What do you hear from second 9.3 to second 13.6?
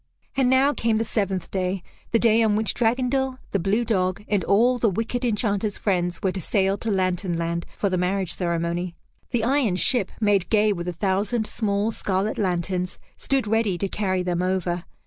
iron ship, made gay with a thousand small scarlet lanterns, stood